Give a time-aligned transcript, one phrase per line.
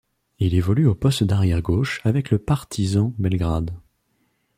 [0.39, 3.69] Il évolue au poste d'arrière gauche avec le Partizan Belgrade.